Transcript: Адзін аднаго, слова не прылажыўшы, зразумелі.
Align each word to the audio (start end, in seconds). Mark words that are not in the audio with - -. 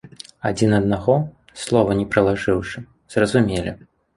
Адзін 0.49 0.71
аднаго, 0.77 1.17
слова 1.65 1.99
не 2.01 2.07
прылажыўшы, 2.15 2.77
зразумелі. 3.17 3.79